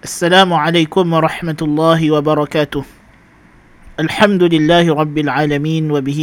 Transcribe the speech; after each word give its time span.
Assalamualaikum 0.00 1.04
warahmatullahi 1.12 2.08
wabarakatuh. 2.08 2.80
الله 2.80 2.88
وبركاته 2.88 4.00
الحمد 4.00 4.42
لله 4.48 4.88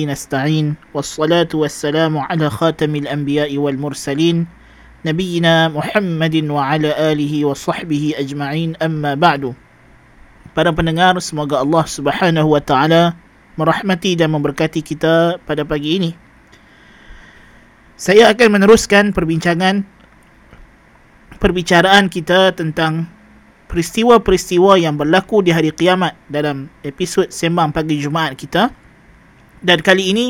nasta'in 0.09 0.74
wassalatu 0.98 1.61
wassalamu 1.61 2.25
ala 2.25 2.50
khatamil 2.50 3.05
anbiya'i 3.05 3.53
wal 3.61 3.77
mursalin 3.77 4.50
الأنبياء 5.05 5.77
Muhammadin 5.77 6.50
wa 6.50 6.74
ala 6.74 6.90
alihi 6.90 7.45
wa 7.45 7.53
sahbihi 7.53 8.18
ajma'in 8.18 8.74
amma 8.82 9.14
ba'du. 9.14 9.54
Para 10.57 10.73
pendengar, 10.73 11.14
semoga 11.21 11.62
Allah 11.62 11.86
subhanahu 11.86 12.57
wa 12.57 12.62
ta'ala 12.66 13.14
merahmati 13.62 14.18
dan 14.18 14.34
memberkati 14.34 14.82
kita 14.82 15.38
pada 15.46 15.62
pagi 15.62 16.02
ini. 16.02 16.12
Saya 17.94 18.34
akan 18.34 18.57
meneruskan 18.57 19.14
perbincangan 19.14 19.86
perbicaraan 21.38 22.09
kita 22.09 22.57
tentang 22.57 23.14
peristiwa-peristiwa 23.68 24.80
yang 24.80 24.96
berlaku 24.96 25.44
di 25.44 25.52
hari 25.52 25.75
kiamat 25.75 26.16
dalam 26.32 26.71
episod 26.82 27.28
sembang 27.28 27.75
pagi 27.75 28.00
Jumaat 28.00 28.39
kita. 28.39 28.71
Dan 29.60 29.84
kali 29.84 30.16
ini 30.16 30.28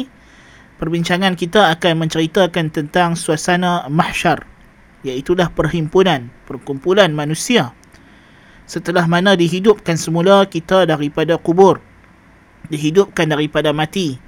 perbincangan 0.81 1.37
kita 1.37 1.69
akan 1.77 2.05
menceritakan 2.05 2.73
tentang 2.73 3.13
suasana 3.13 3.85
mahsyar 3.87 4.43
iaitu 5.05 5.37
dah 5.37 5.47
perhimpunan, 5.53 6.33
perkumpulan 6.49 7.13
manusia. 7.13 7.71
Setelah 8.67 9.07
mana 9.07 9.37
dihidupkan 9.37 9.95
semula 9.95 10.43
kita 10.43 10.83
daripada 10.83 11.39
kubur 11.39 11.79
dihidupkan 12.67 13.31
daripada 13.31 13.71
mati. 13.71 14.19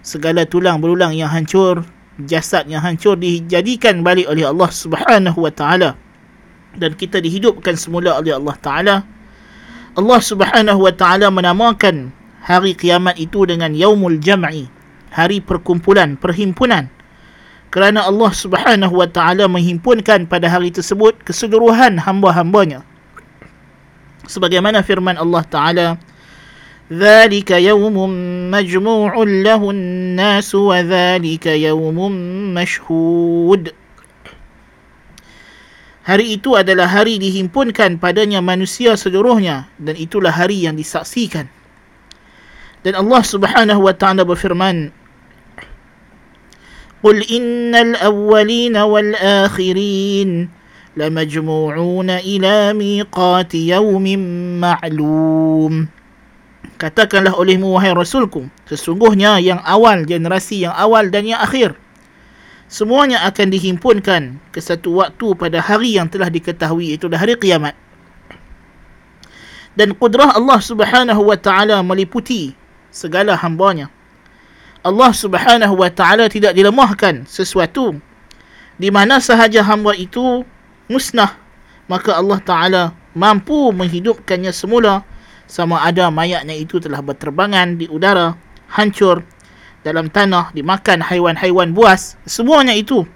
Segala 0.00 0.46
tulang 0.46 0.80
berulang 0.80 1.12
yang 1.12 1.28
hancur 1.28 1.84
jasad 2.24 2.68
yang 2.68 2.84
hancur 2.84 3.16
dijadikan 3.16 4.04
balik 4.04 4.28
oleh 4.28 4.44
Allah 4.44 4.68
Subhanahu 4.68 5.40
wa 5.40 5.52
taala 5.52 5.96
dan 6.75 6.93
kita 6.95 7.23
dihidupkan 7.23 7.79
semula 7.79 8.19
oleh 8.19 8.35
Allah 8.35 8.55
taala 8.59 8.95
Allah 9.95 10.19
Subhanahu 10.19 10.79
wa 10.83 10.93
taala 10.93 11.31
menamakan 11.31 12.11
hari 12.43 12.75
kiamat 12.75 13.15
itu 13.15 13.47
dengan 13.47 13.71
yaumul 13.71 14.19
jam'i 14.19 14.67
hari 15.15 15.39
perkumpulan 15.39 16.19
perhimpunan 16.19 16.91
kerana 17.71 18.07
Allah 18.07 18.31
Subhanahu 18.31 18.95
wa 18.99 19.07
taala 19.07 19.47
menghimpunkan 19.47 20.27
pada 20.27 20.51
hari 20.51 20.71
tersebut 20.71 21.15
keseluruhan 21.23 21.95
hamba-hambanya 21.99 22.83
sebagaimana 24.27 24.83
firman 24.83 25.15
Allah 25.15 25.43
Taala 25.47 25.87
ذلك 26.85 27.49
يوم 27.51 27.97
مجموع 28.53 29.11
له 29.17 29.61
الناس 29.71 30.49
وذلك 30.55 31.45
يوم 31.45 31.97
مشهود 32.53 33.63
Hari 36.09 36.37
itu 36.37 36.53
adalah 36.53 36.85
hari 36.85 37.17
dihimpunkan 37.17 37.97
padanya 37.97 38.37
manusia 38.37 38.93
seluruhnya 38.93 39.65
dan 39.81 39.97
itulah 39.97 40.29
hari 40.29 40.61
yang 40.61 40.77
disaksikan. 40.77 41.49
Dan 42.85 42.93
Allah 42.93 43.25
Subhanahu 43.25 43.81
wa 43.81 43.93
taala 43.97 44.21
berfirman 44.21 44.93
قل 47.05 47.21
إن 47.29 47.69
الأولين 47.75 48.77
والآخرين 48.77 50.29
لمجموعون 50.97 52.09
إلى 52.09 52.73
ميقات 52.73 53.51
يوم 53.55 54.05
معلوم 54.61 55.73
Katakanlah 56.75 57.39
olehmu 57.39 57.71
wahai 57.71 57.95
Rasulku 57.95 58.51
Sesungguhnya 58.67 59.39
yang 59.39 59.63
awal 59.63 60.03
generasi 60.03 60.67
yang 60.67 60.75
awal 60.75 61.07
dan 61.07 61.23
yang 61.23 61.39
akhir 61.39 61.77
Semuanya 62.70 63.26
akan 63.26 63.50
dihimpunkan 63.50 64.38
ke 64.54 64.62
satu 64.62 65.02
waktu 65.02 65.34
pada 65.34 65.58
hari 65.58 65.98
yang 65.98 66.06
telah 66.06 66.30
diketahui 66.30 66.94
Itu 66.94 67.10
hari 67.10 67.34
kiamat. 67.34 67.74
Dan 69.74 69.98
kudrah 69.98 70.38
Allah 70.38 70.62
subhanahu 70.62 71.26
wa 71.26 71.34
ta'ala 71.34 71.82
meliputi 71.82 72.54
segala 72.94 73.34
hambanya. 73.34 73.90
Allah 74.86 75.10
subhanahu 75.10 75.82
wa 75.82 75.90
ta'ala 75.90 76.30
tidak 76.30 76.54
dilemahkan 76.54 77.26
sesuatu 77.26 77.98
di 78.80 78.88
mana 78.88 79.20
sahaja 79.20 79.60
hamba 79.60 79.92
itu 79.92 80.40
musnah 80.88 81.36
maka 81.84 82.16
Allah 82.16 82.40
Ta'ala 82.40 82.82
mampu 83.12 83.74
menghidupkannya 83.76 84.54
semula 84.56 85.04
sama 85.44 85.84
ada 85.84 86.08
mayatnya 86.08 86.56
itu 86.56 86.80
telah 86.80 87.04
berterbangan 87.04 87.76
di 87.76 87.90
udara 87.92 88.40
hancur 88.72 89.20
dalam 89.80 90.12
tanah 90.12 90.52
dimakan 90.52 91.00
haiwan-haiwan 91.00 91.72
buas 91.72 92.20
semuanya 92.28 92.76
itu 92.76 93.08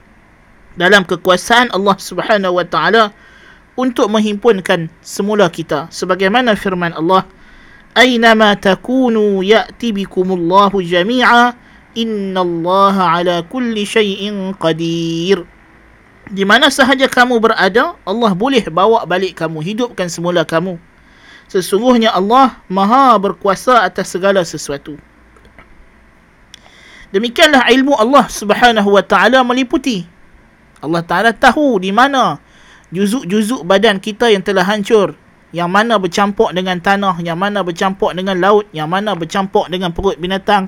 dalam 0.75 1.05
kekuasaan 1.05 1.71
Allah 1.71 1.97
Subhanahu 2.01 2.59
wa 2.59 2.67
taala 2.67 3.13
untuk 3.75 4.11
menghimpunkan 4.11 4.89
semula 5.05 5.51
kita 5.51 5.91
sebagaimana 5.93 6.57
firman 6.57 6.95
Allah 6.95 7.27
Aynama 7.95 8.59
takunu 8.59 9.47
ya'ti 9.47 9.95
bikumullahu 9.95 10.83
jami'a 10.83 11.55
innallaha 11.95 13.23
ala 13.23 13.47
kulli 13.47 13.87
syai'in 13.87 14.51
qadir 14.59 15.47
di 16.25 16.43
mana 16.49 16.73
sahaja 16.73 17.05
kamu 17.05 17.37
berada, 17.37 18.01
Allah 18.09 18.33
boleh 18.33 18.65
bawa 18.73 19.05
balik 19.05 19.37
kamu, 19.45 19.61
hidupkan 19.61 20.09
semula 20.09 20.41
kamu. 20.49 20.81
Sesungguhnya 21.53 22.17
Allah 22.17 22.65
maha 22.73 23.13
berkuasa 23.21 23.85
atas 23.85 24.17
segala 24.17 24.41
sesuatu. 24.41 24.97
Demikianlah 27.11 27.69
ilmu 27.73 27.99
Allah 27.99 28.25
subhanahu 28.31 28.95
wa 28.95 29.03
ta'ala 29.05 29.43
meliputi. 29.43 30.07
Allah 30.81 31.03
ta'ala 31.05 31.31
tahu 31.37 31.81
di 31.81 31.93
mana 31.93 32.41
juzuk-juzuk 32.95 33.67
badan 33.67 34.01
kita 34.01 34.31
yang 34.31 34.41
telah 34.41 34.65
hancur. 34.65 35.19
Yang 35.55 35.71
mana 35.71 35.95
bercampur 36.03 36.51
dengan 36.51 36.83
tanah, 36.83 37.23
yang 37.23 37.39
mana 37.39 37.63
bercampur 37.63 38.11
dengan 38.11 38.35
laut, 38.43 38.67
yang 38.75 38.91
mana 38.91 39.15
bercampur 39.15 39.71
dengan 39.71 39.95
perut 39.95 40.19
binatang. 40.19 40.67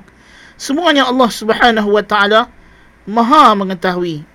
Semuanya 0.55 1.11
Allah 1.11 1.27
subhanahu 1.27 1.91
wa 1.91 2.03
ta'ala 2.03 2.47
maha 3.07 3.55
mengetahui 3.55 4.27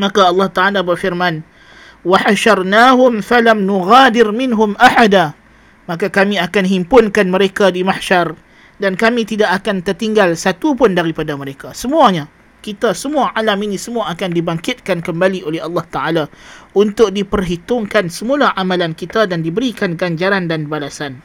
maka 0.00 0.32
Allah 0.32 0.48
Taala 0.48 0.80
berfirman 0.80 1.44
wa 2.06 2.16
hasyarnahum 2.16 3.20
falam 3.20 3.68
nughadir 3.68 4.32
minhum 4.32 4.72
ahada 4.80 5.36
maka 5.84 6.08
kami 6.08 6.40
akan 6.40 6.64
himpunkan 6.64 7.28
mereka 7.28 7.68
di 7.68 7.84
mahsyar 7.84 8.34
dan 8.76 8.94
kami 8.94 9.24
tidak 9.24 9.62
akan 9.62 9.80
tertinggal 9.80 10.32
satu 10.36 10.76
pun 10.76 10.92
daripada 10.92 11.32
mereka. 11.36 11.72
Semuanya 11.72 12.28
kita 12.60 12.92
semua 12.98 13.30
alam 13.38 13.62
ini 13.62 13.78
semua 13.78 14.10
akan 14.10 14.34
dibangkitkan 14.34 14.98
kembali 14.98 15.46
oleh 15.46 15.62
Allah 15.62 15.84
Taala 15.86 16.24
untuk 16.74 17.14
diperhitungkan 17.14 18.10
semula 18.10 18.50
amalan 18.58 18.92
kita 18.92 19.30
dan 19.30 19.46
diberikan 19.46 19.94
ganjaran 19.94 20.50
dan 20.50 20.66
balasan. 20.66 21.22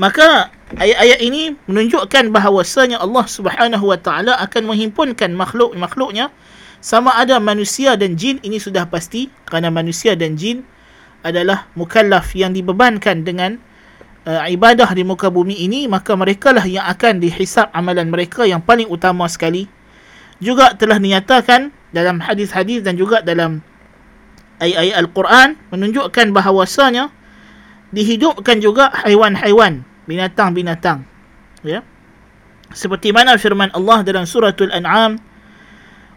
Maka 0.00 0.48
ayat-ayat 0.80 1.20
ini 1.20 1.52
menunjukkan 1.68 2.32
bahawasanya 2.32 2.96
Allah 2.98 3.28
Subhanahu 3.28 3.92
wa 3.92 3.98
taala 4.00 4.40
akan 4.40 4.72
menghimpunkan 4.72 5.36
makhluk-makhluknya. 5.36 6.32
Sama 6.82 7.14
ada 7.14 7.38
manusia 7.38 7.94
dan 7.94 8.18
jin 8.18 8.42
ini 8.42 8.58
sudah 8.58 8.88
pasti 8.90 9.30
kerana 9.46 9.70
manusia 9.70 10.18
dan 10.18 10.34
jin 10.34 10.66
adalah 11.22 11.70
mukallaf 11.78 12.34
yang 12.34 12.50
dibebankan 12.50 13.22
dengan 13.22 13.62
uh, 14.26 14.46
ibadah 14.48 14.90
di 14.94 15.02
muka 15.02 15.28
bumi 15.28 15.66
ini 15.66 15.86
maka 15.90 16.14
mereka 16.14 16.54
lah 16.54 16.66
yang 16.66 16.86
akan 16.86 17.22
dihisap 17.22 17.70
amalan 17.74 18.10
mereka 18.10 18.46
yang 18.46 18.62
paling 18.62 18.86
utama 18.90 19.26
sekali. 19.26 19.66
Juga 20.42 20.74
telah 20.74 20.98
dinyatakan 20.98 21.70
dalam 21.94 22.18
hadis-hadis 22.18 22.82
dan 22.82 22.98
juga 22.98 23.22
dalam 23.22 23.62
ayat-ayat 24.58 24.96
Al-Quran 25.06 25.48
menunjukkan 25.70 26.34
bahawasanya 26.34 27.14
dihidupkan 27.94 28.58
juga 28.58 28.90
haiwan-haiwan 29.06 29.86
binatang-binatang. 30.10 31.06
Ya. 31.62 31.86
Seperti 32.72 33.12
mana 33.12 33.36
firman 33.36 33.70
Allah 33.76 34.02
dalam 34.02 34.24
suratul 34.26 34.72
an'am 34.72 35.20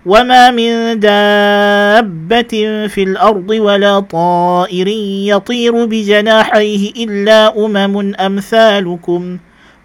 وما 0.05 0.51
من 0.51 0.97
دابة 0.97 2.53
في 2.89 3.03
الأرض 3.03 3.51
ولا 3.51 4.01
طائر 4.01 4.89
يطير 5.29 5.75
بجناحيه 5.85 6.83
إلا 7.05 7.41
أمم 7.53 8.15
أمثالكم 8.17 9.23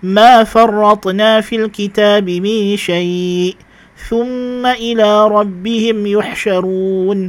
ما 0.03 0.43
فرطنا 0.43 1.41
في 1.41 1.55
الكتاب 1.55 2.29
من 2.29 2.77
شيء 2.77 3.55
ثم 4.07 4.63
إلى 4.65 5.27
ربهم 5.27 5.97
يحشرون 6.07 7.19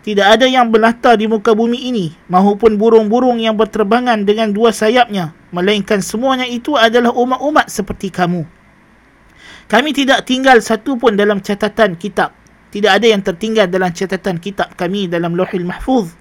Tidak 0.00 0.24
ada 0.24 0.48
yang 0.48 0.72
belata 0.72 1.12
di 1.12 1.28
muka 1.28 1.52
bumi 1.52 1.92
ini 1.92 2.08
maupun 2.24 2.80
burung-burung 2.80 3.36
yang 3.36 3.52
berterbangan 3.52 4.24
dengan 4.24 4.48
dua 4.48 4.72
sayapnya 4.72 5.36
melainkan 5.52 6.00
semuanya 6.00 6.48
itu 6.48 6.72
adalah 6.72 7.12
umat-umat 7.12 7.68
seperti 7.68 8.08
kamu. 8.08 8.48
Kami 9.65 9.97
tidak 9.97 10.29
tinggal 10.29 10.61
satu 10.61 10.97
pun 10.97 11.17
dalam 11.17 11.41
catatan 11.41 11.97
kitab. 11.97 12.33
Tidak 12.69 12.91
ada 12.91 13.07
yang 13.07 13.23
tertinggal 13.25 13.65
dalam 13.65 13.89
catatan 13.89 14.37
kitab 14.37 14.75
kami 14.77 15.09
dalam 15.09 15.33
lohil 15.33 15.65
mahfuz. 15.65 16.13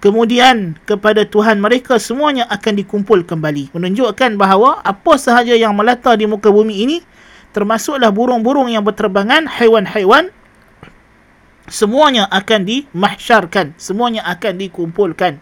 Kemudian 0.00 0.80
kepada 0.88 1.28
Tuhan 1.28 1.60
mereka 1.60 2.00
semuanya 2.00 2.48
akan 2.48 2.72
dikumpul 2.80 3.28
kembali. 3.28 3.76
Menunjukkan 3.76 4.40
bahawa 4.40 4.80
apa 4.80 5.20
sahaja 5.20 5.52
yang 5.52 5.76
melata 5.76 6.16
di 6.16 6.24
muka 6.24 6.48
bumi 6.48 6.88
ini 6.88 6.98
termasuklah 7.52 8.08
burung-burung 8.08 8.72
yang 8.72 8.80
berterbangan, 8.86 9.44
haiwan-haiwan 9.44 10.32
semuanya 11.70 12.26
akan 12.26 12.66
dimahsyarkan 12.66 13.78
semuanya 13.78 14.26
akan 14.26 14.58
dikumpulkan 14.58 15.38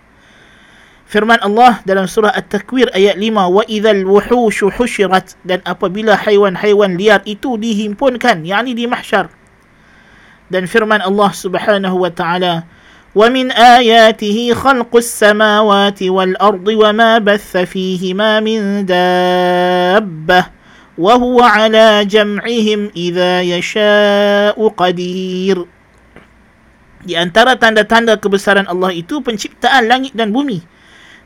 firman 1.07 1.37
Allah 1.45 1.83
dalam 1.85 2.09
surah 2.09 2.33
At-Takwir 2.33 2.89
ayat 2.95 3.19
5 3.19 3.53
wa 3.53 3.61
idzal 3.69 4.01
wuhushu 4.07 4.73
husyirat 4.73 5.37
dan 5.45 5.61
apabila 5.67 6.17
haiwan-haiwan 6.17 6.97
liar 6.97 7.21
itu 7.29 7.59
dihimpunkan 7.59 8.41
yakni 8.47 8.73
di 8.73 8.89
mahsyar 8.89 9.29
dan 10.49 10.65
firman 10.65 11.05
Allah 11.05 11.31
Subhanahu 11.31 12.01
wa 12.01 12.11
taala 12.11 12.65
ومن 13.13 13.53
آياته 13.53 14.57
خلق 14.57 14.89
السماوات 14.89 16.01
والأرض 16.01 16.67
وما 16.67 17.11
بث 17.21 17.57
فيهما 17.57 18.41
من 18.41 18.89
دابة 18.89 20.41
وهو 20.97 21.37
على 21.41 22.05
جمعهم 22.09 22.89
إذا 22.97 23.33
يشاء 23.41 24.57
قدير 24.57 25.57
Di 27.03 27.19
antara 27.19 27.59
tanda-tanda 27.59 28.15
kebesaran 28.15 28.63
Allah 28.65 28.95
itu 28.95 29.19
penciptaan 29.19 29.91
langit 29.91 30.15
dan 30.15 30.31
bumi 30.31 30.63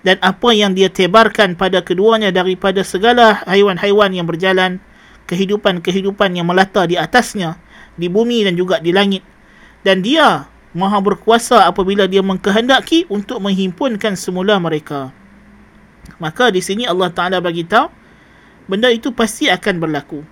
dan 0.02 0.18
apa 0.18 0.50
yang 0.50 0.74
dia 0.74 0.90
tebarkan 0.90 1.54
pada 1.54 1.82
keduanya 1.82 2.34
daripada 2.34 2.82
segala 2.82 3.42
haiwan-haiwan 3.46 4.10
yang 4.10 4.26
berjalan, 4.26 4.82
kehidupan-kehidupan 5.30 6.34
yang 6.34 6.50
melata 6.50 6.86
di 6.86 6.98
atasnya, 6.98 7.58
di 7.94 8.10
bumi 8.10 8.42
dan 8.42 8.58
juga 8.58 8.82
di 8.82 8.90
langit. 8.90 9.22
Dan 9.86 10.02
dia 10.02 10.46
maha 10.74 10.98
berkuasa 10.98 11.66
apabila 11.70 12.10
dia 12.10 12.22
mengkehendaki 12.22 13.06
untuk 13.10 13.38
menghimpunkan 13.38 14.18
semula 14.18 14.58
mereka. 14.58 15.14
Maka 16.18 16.50
di 16.50 16.58
sini 16.58 16.82
Allah 16.86 17.10
Ta'ala 17.14 17.38
bagi 17.38 17.62
tahu, 17.62 17.86
benda 18.66 18.90
itu 18.90 19.14
pasti 19.14 19.46
akan 19.46 19.78
berlaku. 19.78 20.26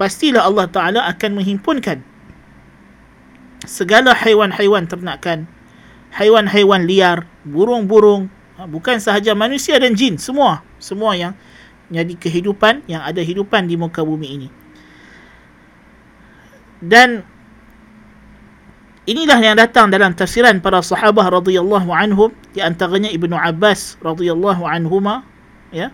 Pastilah 0.00 0.48
Allah 0.48 0.66
Ta'ala 0.68 1.00
akan 1.12 1.30
menghimpunkan 1.40 2.14
segala 3.64 4.12
haiwan-haiwan 4.12 4.84
ternakan, 4.88 5.48
haiwan-haiwan 6.12 6.84
liar, 6.84 7.24
burung-burung, 7.48 8.28
Ha, 8.54 8.70
bukan 8.70 9.02
sahaja 9.02 9.34
manusia 9.34 9.74
dan 9.82 9.98
jin 9.98 10.14
semua. 10.14 10.62
Semua 10.78 11.18
yang 11.18 11.34
jadi 11.90 12.14
kehidupan 12.14 12.86
yang 12.86 13.02
ada 13.02 13.18
hidupan 13.18 13.66
di 13.66 13.74
muka 13.74 14.06
bumi 14.06 14.28
ini. 14.30 14.48
Dan 16.78 17.26
inilah 19.10 19.38
yang 19.42 19.56
datang 19.58 19.90
dalam 19.90 20.14
tafsiran 20.14 20.62
para 20.62 20.80
sahabat 20.80 21.32
radhiyallahu 21.34 21.90
anhum 21.90 22.30
di 22.54 22.62
antaranya 22.62 23.10
Ibnu 23.10 23.34
Abbas 23.34 23.98
radhiyallahu 24.00 24.62
anhuma 24.64 25.26
ya. 25.74 25.90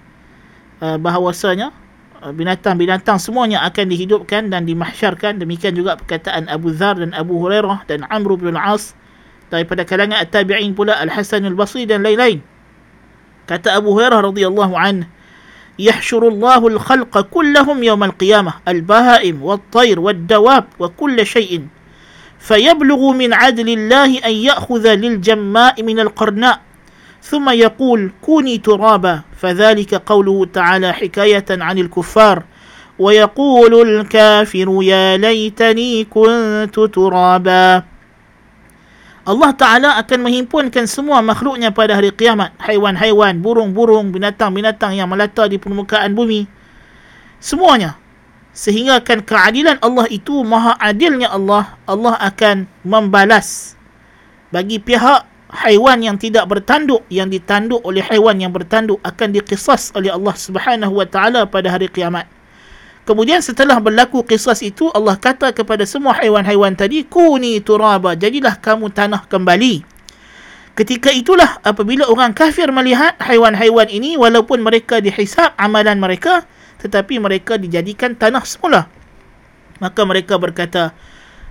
Uh, 0.80 0.96
bahawasanya 0.96 1.72
uh, 2.24 2.32
binatang-binatang 2.32 3.20
semuanya 3.20 3.64
akan 3.64 3.88
dihidupkan 3.88 4.52
dan 4.52 4.68
dimahsyarkan. 4.68 5.40
Demikian 5.40 5.76
juga 5.76 5.96
perkataan 5.96 6.48
Abu 6.48 6.76
Dhar 6.76 7.00
dan 7.00 7.16
Abu 7.16 7.40
Hurairah 7.40 7.88
dan 7.88 8.04
Amr 8.08 8.36
bin 8.36 8.52
Al-As 8.56 8.92
daripada 9.50 9.82
kalangan 9.84 10.22
at-tabi'in 10.22 10.72
pula 10.72 10.96
Al-Hasan 10.96 11.44
Al-Basri 11.44 11.84
dan 11.84 12.04
lain-lain. 12.06 12.49
Kata 13.50 13.74
Abu 13.74 13.98
Hurairah 13.98 14.30
radhiyallahu 14.30 14.78
an, 14.78 15.10
"Yahshuru 15.74 16.30
Allahu 16.30 16.78
al-khalqa 16.78 17.26
kullahum 17.26 17.82
yawm 17.82 18.06
al-qiyamah, 18.06 18.62
al-bahaim 18.62 19.42
wat-tayr 19.42 19.98
wad-dawab 19.98 20.70
wa 20.78 20.86
kull 20.94 21.18
shay'in." 21.18 21.66
فيبلغ 22.40 23.12
من 23.12 23.34
عدل 23.34 23.68
الله 23.68 24.24
أن 24.24 24.32
يأخذ 24.32 24.94
للجماء 24.94 25.82
من 25.82 26.00
القرناء 26.00 26.60
ثم 27.22 27.50
يقول 27.50 28.10
كوني 28.22 28.58
ترابا 28.58 29.20
فذلك 29.36 29.94
قوله 29.94 30.44
تعالى 30.52 30.92
حكاية 30.92 31.44
عن 31.50 31.78
الكفار 31.78 32.42
ويقول 32.98 33.72
الكافر 33.88 34.78
يا 34.82 35.16
ليتني 35.16 36.04
كنت 36.04 36.80
ترابا 36.80 37.82
Allah 39.20 39.52
Ta'ala 39.52 39.90
akan 40.00 40.24
menghimpunkan 40.24 40.88
semua 40.88 41.20
makhluknya 41.20 41.68
pada 41.68 41.92
hari 41.92 42.08
kiamat. 42.08 42.56
Haiwan-haiwan, 42.56 43.44
burung-burung, 43.44 44.16
binatang-binatang 44.16 44.96
yang 44.96 45.12
melata 45.12 45.44
di 45.44 45.60
permukaan 45.60 46.16
bumi. 46.16 46.48
Semuanya. 47.36 48.00
Sehingga 48.56 48.98
akan 49.04 49.20
keadilan 49.22 49.76
Allah 49.84 50.08
itu, 50.08 50.40
maha 50.42 50.74
adilnya 50.80 51.30
Allah, 51.30 51.76
Allah 51.84 52.16
akan 52.18 52.64
membalas 52.82 53.76
bagi 54.50 54.82
pihak 54.82 55.28
haiwan 55.52 56.00
yang 56.02 56.16
tidak 56.18 56.48
bertanduk, 56.48 57.04
yang 57.12 57.30
ditanduk 57.30 57.78
oleh 57.86 58.02
haiwan 58.02 58.40
yang 58.40 58.50
bertanduk 58.50 58.98
akan 59.04 59.36
dikisas 59.36 59.94
oleh 59.94 60.10
Allah 60.10 60.34
Subhanahu 60.34 60.96
Wa 60.96 61.06
Ta'ala 61.06 61.46
pada 61.46 61.70
hari 61.70 61.86
kiamat. 61.86 62.39
Kemudian 63.08 63.40
setelah 63.40 63.80
berlaku 63.80 64.22
kisah 64.22 64.54
itu 64.60 64.92
Allah 64.92 65.16
kata 65.16 65.50
kepada 65.56 65.82
semua 65.88 66.14
haiwan-haiwan 66.20 66.76
tadi 66.76 67.02
kuni 67.02 67.58
turaba 67.64 68.12
jadilah 68.14 68.60
kamu 68.60 68.92
tanah 68.92 69.24
kembali. 69.26 69.82
Ketika 70.78 71.10
itulah 71.10 71.58
apabila 71.66 72.06
orang 72.06 72.32
kafir 72.32 72.70
melihat 72.70 73.18
haiwan-haiwan 73.18 73.90
ini 73.90 74.14
walaupun 74.14 74.62
mereka 74.62 75.02
dihisap 75.02 75.52
amalan 75.58 75.98
mereka 75.98 76.46
tetapi 76.80 77.20
mereka 77.20 77.60
dijadikan 77.60 78.16
tanah 78.16 78.44
semula. 78.46 78.88
Maka 79.80 80.04
mereka 80.04 80.36
berkata 80.36 80.92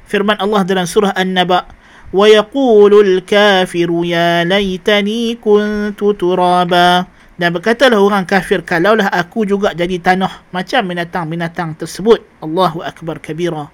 firman 0.10 0.38
Allah 0.42 0.66
dalam 0.66 0.86
surah 0.90 1.14
An-Naba 1.14 1.70
yaqulul 2.10 3.22
kafiru 3.22 4.02
ya 4.02 4.42
laitani 4.46 5.38
kuntu 5.38 6.18
turaba 6.18 7.06
dan 7.40 7.56
berkatalah 7.56 7.96
orang 7.96 8.28
kafir, 8.28 8.60
kalaulah 8.68 9.08
aku 9.08 9.48
juga 9.48 9.72
jadi 9.72 9.96
tanah 9.96 10.52
macam 10.52 10.92
binatang-binatang 10.92 11.80
tersebut. 11.80 12.20
Allahu 12.44 12.84
Akbar 12.84 13.24
kabira. 13.24 13.72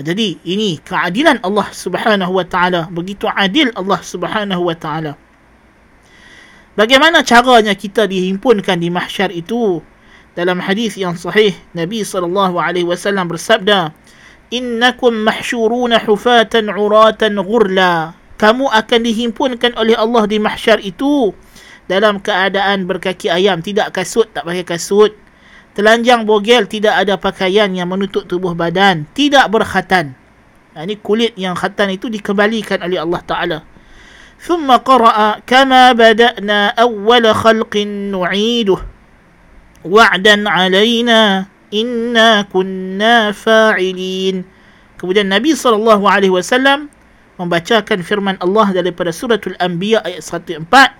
Jadi 0.00 0.40
ini 0.48 0.80
keadilan 0.80 1.44
Allah 1.44 1.68
subhanahu 1.68 2.40
wa 2.40 2.46
ta'ala. 2.48 2.88
Begitu 2.88 3.28
adil 3.28 3.68
Allah 3.76 4.00
subhanahu 4.00 4.64
wa 4.64 4.72
ta'ala. 4.72 5.12
Bagaimana 6.72 7.20
caranya 7.20 7.76
kita 7.76 8.08
dihimpunkan 8.08 8.80
di 8.80 8.88
mahsyar 8.88 9.28
itu? 9.28 9.84
Dalam 10.32 10.56
hadis 10.64 10.96
yang 10.96 11.20
sahih, 11.20 11.52
Nabi 11.76 12.00
SAW 12.00 13.04
bersabda, 13.28 13.92
Innakum 14.48 15.20
mahsyuruna 15.20 16.00
hufatan 16.00 16.72
uratan 16.72 17.44
ghurla. 17.44 18.16
Kamu 18.40 18.72
akan 18.72 19.00
dihimpunkan 19.04 19.76
oleh 19.76 19.92
Allah 20.00 20.24
di 20.24 20.40
mahsyar 20.40 20.80
itu 20.80 21.36
dalam 21.89 22.17
keadaan 22.21 22.89
berkaki 22.89 23.29
ayam 23.29 23.61
tidak 23.61 23.93
kasut 23.93 24.29
tak 24.33 24.45
pakai 24.45 24.65
kasut 24.65 25.13
telanjang 25.75 26.23
bogel 26.23 26.65
tidak 26.65 26.95
ada 26.97 27.19
pakaian 27.19 27.69
yang 27.75 27.91
menutup 27.91 28.25
tubuh 28.25 28.57
badan 28.57 29.05
tidak 29.13 29.45
berkhatan 29.51 30.17
nah, 30.73 30.81
ini 30.87 30.97
kulit 30.97 31.35
yang 31.35 31.53
khatan 31.53 31.93
itu 31.93 32.09
dikembalikan 32.09 32.81
oleh 32.81 32.99
Allah 33.01 33.21
Taala 33.23 33.59
ثم 34.35 34.67
قرأ 34.67 35.47
كما 35.47 35.95
بدأنا 35.97 36.77
أول 36.77 37.25
خلق 37.35 37.73
نعيده 38.13 38.79
وعدا 39.85 40.35
علينا 40.49 41.21
إنا 41.73 42.29
كنا 42.53 43.31
فاعلين 43.31 44.35
kemudian 44.99 45.27
Nabi 45.27 45.55
SAW 45.55 45.97
membacakan 47.35 47.99
firman 47.99 48.35
Allah 48.39 48.71
daripada 48.71 49.11
suratul 49.11 49.59
Anbiya 49.59 50.03
ayat 50.03 50.23
104 50.23 50.98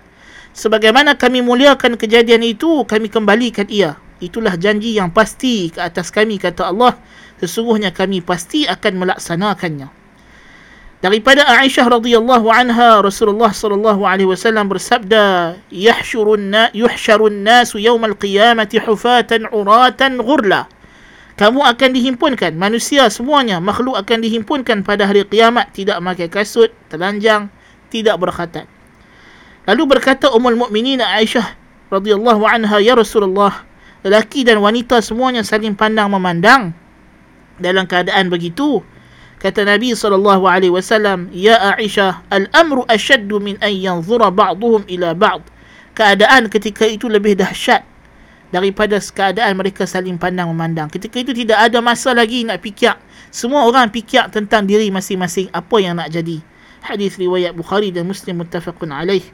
Sebagaimana 0.51 1.15
kami 1.15 1.41
muliakan 1.43 1.95
kejadian 1.95 2.43
itu, 2.43 2.83
kami 2.87 3.07
kembalikan 3.07 3.71
ia. 3.71 3.97
Itulah 4.21 4.59
janji 4.61 4.99
yang 4.99 5.15
pasti 5.15 5.73
ke 5.73 5.81
atas 5.81 6.13
kami, 6.13 6.37
kata 6.37 6.69
Allah. 6.69 6.99
Sesungguhnya 7.41 7.95
kami 7.95 8.21
pasti 8.21 8.69
akan 8.69 9.07
melaksanakannya. 9.07 10.01
Daripada 11.01 11.49
Aisyah 11.49 11.97
radhiyallahu 11.97 12.53
anha 12.53 13.01
Rasulullah 13.01 13.49
sallallahu 13.49 14.05
alaihi 14.05 14.29
wasallam 14.29 14.69
bersabda 14.69 15.57
yahshurun 15.73 16.53
na 16.53 16.69
yuhsharun 16.77 17.41
nasu 17.41 17.81
yaumal 17.81 18.13
qiyamati 18.13 18.77
hufatan 18.85 19.49
uratan 19.49 20.21
ghurla 20.21 20.69
kamu 21.41 21.65
akan 21.65 21.97
dihimpunkan 21.97 22.53
manusia 22.53 23.09
semuanya 23.09 23.65
makhluk 23.65 23.97
akan 23.97 24.21
dihimpunkan 24.21 24.85
pada 24.85 25.09
hari 25.09 25.25
kiamat 25.25 25.73
tidak 25.73 25.97
memakai 26.05 26.29
kasut 26.29 26.69
telanjang 26.93 27.49
tidak 27.89 28.21
berkhatat 28.21 28.69
Lalu 29.69 29.83
berkata 29.97 30.33
Ummul 30.33 30.57
Mukminin 30.57 31.05
Aisyah 31.05 31.57
radhiyallahu 31.93 32.47
anha 32.49 32.81
ya 32.81 32.97
Rasulullah, 32.97 33.67
lelaki 34.01 34.47
dan 34.47 34.63
wanita 34.65 35.05
semuanya 35.05 35.45
saling 35.45 35.77
pandang 35.77 36.09
memandang 36.09 36.73
dalam 37.61 37.85
keadaan 37.85 38.33
begitu. 38.33 38.81
Kata 39.41 39.65
Nabi 39.65 39.97
sallallahu 39.97 40.45
alaihi 40.45 40.73
wasallam, 40.73 41.33
"Ya 41.33 41.57
Aisyah, 41.77 42.25
al-amru 42.29 42.85
ashaddu 42.89 43.41
min 43.41 43.57
an 43.61 43.73
yanzura 43.73 44.29
ba'dhum 44.29 44.85
ila 44.89 45.17
ba'd." 45.17 45.45
Keadaan 45.97 46.49
ketika 46.53 46.85
itu 46.85 47.09
lebih 47.09 47.37
dahsyat 47.37 47.85
daripada 48.53 49.01
keadaan 49.01 49.57
mereka 49.57 49.89
saling 49.89 50.21
pandang 50.21 50.49
memandang. 50.53 50.89
Ketika 50.93 51.21
itu 51.21 51.33
tidak 51.33 51.57
ada 51.57 51.79
masa 51.81 52.13
lagi 52.13 52.45
nak 52.45 52.61
fikir. 52.61 52.95
Semua 53.31 53.65
orang 53.65 53.89
fikir 53.89 54.29
tentang 54.29 54.67
diri 54.67 54.91
masing-masing 54.91 55.49
apa 55.55 55.77
yang 55.79 55.97
nak 55.97 56.11
jadi. 56.11 56.43
Hadis 56.81 57.17
riwayat 57.17 57.55
Bukhari 57.55 57.95
dan 57.95 58.09
Muslim 58.09 58.43
muttafaqun 58.43 58.91
alaih. 58.91 59.25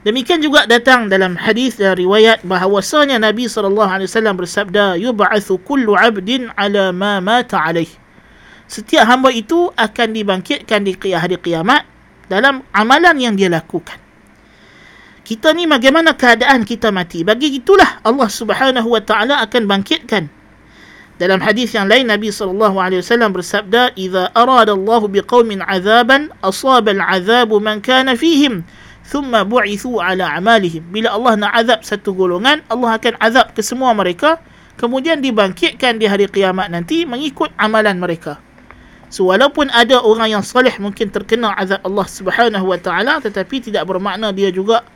Demikian 0.00 0.40
juga 0.40 0.64
datang 0.64 1.12
dalam 1.12 1.36
hadis 1.36 1.76
dan 1.76 1.92
riwayat 1.92 2.40
bahawasanya 2.40 3.20
Nabi 3.20 3.52
SAW 3.52 4.32
bersabda, 4.32 4.96
Yub'athu 4.96 5.60
kullu 5.60 5.92
abdin 5.92 6.48
ala 6.56 6.88
ma 6.88 7.20
mata 7.20 7.60
alaih. 7.60 7.88
setiap 8.70 9.02
hamba 9.02 9.34
itu 9.34 9.68
akan 9.74 10.08
dibangkitkan 10.14 10.86
di 10.86 10.94
hari 11.10 11.34
kiamat 11.42 11.82
dalam 12.30 12.62
amalan 12.70 13.18
yang 13.18 13.34
dia 13.34 13.50
lakukan. 13.50 13.98
Kita 15.26 15.50
ni 15.52 15.66
bagaimana 15.66 16.14
keadaan 16.14 16.62
kita 16.62 16.94
mati? 16.94 17.26
Bagi 17.26 17.50
itulah 17.58 17.98
Allah 18.06 18.30
Subhanahu 18.30 18.94
wa 18.94 19.02
taala 19.02 19.42
akan 19.42 19.66
bangkitkan. 19.66 20.30
Dalam 21.20 21.42
hadis 21.44 21.76
yang 21.76 21.84
lain 21.84 22.08
Nabi 22.08 22.32
sallallahu 22.32 22.80
alaihi 22.80 23.04
wasallam 23.04 23.36
bersabda, 23.36 23.92
"Idza 23.98 24.32
arada 24.32 24.72
Allah 24.72 25.02
biqaumin 25.04 25.60
'adzaban, 25.60 26.32
asaba 26.40 26.96
al-'adzabu 26.96 27.60
man 27.60 27.84
kana 27.84 28.16
fihim." 28.16 28.64
Thumma 29.10 29.42
bu'ithu 29.42 29.98
ala 29.98 30.38
amalihim. 30.38 30.86
Bila 30.94 31.10
Allah 31.10 31.34
nak 31.34 31.52
azab 31.58 31.80
satu 31.82 32.14
golongan 32.14 32.62
Allah 32.70 32.94
akan 32.94 33.18
azab 33.18 33.50
ke 33.50 33.60
semua 33.66 33.90
mereka. 33.90 34.38
Kemudian 34.78 35.20
dibangkitkan 35.20 36.00
di 36.00 36.08
hari 36.08 36.30
kiamat 36.30 36.72
nanti 36.72 37.04
mengikut 37.04 37.52
amalan 37.58 38.00
mereka. 38.00 38.40
So 39.10 39.26
walaupun 39.28 39.68
ada 39.74 39.98
orang 40.00 40.38
yang 40.38 40.44
soleh 40.46 40.72
mungkin 40.78 41.10
terkena 41.10 41.52
azab 41.58 41.82
Allah 41.82 42.06
Subhanahu 42.06 42.64
wa 42.70 42.78
taala 42.78 43.18
tetapi 43.18 43.58
tidak 43.58 43.84
bermakna 43.84 44.30
dia 44.30 44.54
juga 44.54 44.86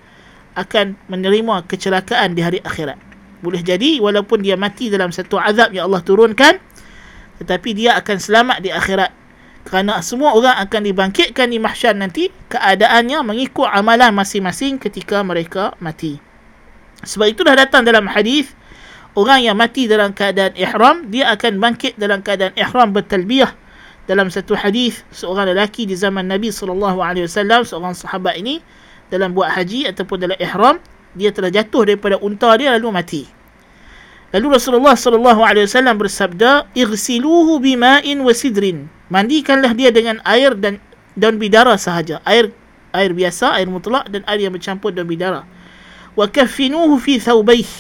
akan 0.55 0.95
menerima 1.11 1.67
kecelakaan 1.67 2.39
di 2.39 2.41
hari 2.41 2.63
akhirat. 2.63 2.97
Boleh 3.43 3.61
jadi 3.61 3.99
walaupun 3.99 4.41
dia 4.41 4.55
mati 4.55 4.89
dalam 4.89 5.11
satu 5.11 5.37
azab 5.37 5.75
yang 5.75 5.91
Allah 5.91 6.01
turunkan 6.01 6.63
tetapi 7.43 7.75
dia 7.75 7.99
akan 7.99 8.17
selamat 8.23 8.63
di 8.63 8.71
akhirat 8.71 9.11
kerana 9.65 10.05
semua 10.05 10.37
orang 10.37 10.61
akan 10.61 10.81
dibangkitkan 10.85 11.49
di 11.49 11.57
mahsyar 11.57 11.97
nanti 11.97 12.29
keadaannya 12.53 13.25
mengikut 13.25 13.65
amalan 13.65 14.13
masing-masing 14.13 14.77
ketika 14.77 15.25
mereka 15.25 15.73
mati. 15.81 16.21
Sebab 17.01 17.27
itu 17.33 17.41
dah 17.45 17.57
datang 17.57 17.85
dalam 17.85 18.05
hadis 18.05 18.53
orang 19.17 19.41
yang 19.41 19.57
mati 19.57 19.89
dalam 19.89 20.13
keadaan 20.13 20.53
ihram 20.57 21.09
dia 21.09 21.33
akan 21.33 21.61
bangkit 21.61 21.97
dalam 21.97 22.21
keadaan 22.21 22.53
ihram 22.61 22.93
bertalbiyah. 22.93 23.53
Dalam 24.05 24.29
satu 24.29 24.53
hadis 24.53 25.01
seorang 25.17 25.57
lelaki 25.57 25.89
di 25.89 25.97
zaman 25.97 26.29
Nabi 26.29 26.53
sallallahu 26.53 27.01
alaihi 27.01 27.25
wasallam 27.25 27.65
seorang 27.65 27.97
sahabat 27.97 28.37
ini 28.37 28.61
dalam 29.09 29.33
buat 29.33 29.49
haji 29.49 29.89
ataupun 29.89 30.29
dalam 30.29 30.37
ihram 30.37 30.77
dia 31.17 31.33
telah 31.33 31.49
jatuh 31.49 31.89
daripada 31.89 32.21
unta 32.21 32.53
dia 32.61 32.77
lalu 32.77 32.93
mati 32.93 33.23
Lalu 34.35 34.59
Rasulullah 34.59 34.99
sallallahu 34.99 35.47
alaihi 35.47 35.71
wasallam 35.71 35.95
bersabda, 35.95 36.67
"Ighsiluhu 36.75 37.63
bima'in 37.63 38.19
wa 38.19 38.35
sidrin." 38.35 38.91
Mandikanlah 39.07 39.79
dia 39.79 39.95
dengan 39.95 40.19
air 40.27 40.59
dan 40.59 40.83
daun 41.15 41.39
bidara 41.39 41.79
sahaja. 41.79 42.19
Air 42.27 42.51
air 42.91 43.15
biasa, 43.15 43.55
air 43.55 43.71
mutlak 43.71 44.11
dan 44.11 44.27
air 44.27 44.43
yang 44.43 44.51
bercampur 44.51 44.91
daun 44.91 45.07
bidara. 45.07 45.47
Wa 46.19 46.27
kaffinuhu 46.27 46.99
fi 46.99 47.23
thawbayh 47.23 47.71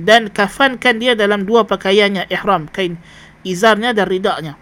dan 0.00 0.32
kafankan 0.32 0.96
dia 0.96 1.12
dalam 1.12 1.44
dua 1.44 1.68
pakaiannya 1.68 2.24
ihram, 2.32 2.72
kain 2.72 2.96
izarnya 3.44 3.92
dan 3.92 4.08
ridaknya. 4.08 4.56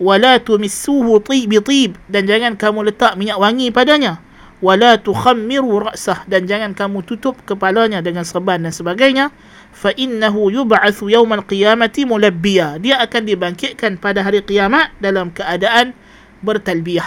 Wala 0.00 0.40
tumissuhu 0.40 1.20
tib 1.20 2.00
dan 2.08 2.24
jangan 2.24 2.56
kamu 2.56 2.88
letak 2.88 3.20
minyak 3.20 3.36
wangi 3.36 3.68
padanya. 3.68 4.24
Wala 4.64 4.96
tukhammiru 4.96 5.92
ra'sah 5.92 6.24
dan 6.24 6.48
jangan 6.48 6.72
kamu 6.72 7.04
tutup 7.04 7.36
kepalanya 7.44 8.00
dengan 8.00 8.24
serban 8.24 8.64
dan 8.64 8.72
sebagainya 8.72 9.28
fa 9.76 9.92
innahu 9.92 10.48
yub'atsu 10.48 11.12
yawmal 11.12 11.44
qiyamati 11.44 12.08
mulabbiya 12.08 12.80
dia 12.80 12.96
akan 13.04 13.28
dibangkitkan 13.28 14.00
pada 14.00 14.24
hari 14.24 14.40
kiamat 14.40 14.96
dalam 15.04 15.28
keadaan 15.28 15.92
bertalbiyah. 16.40 17.04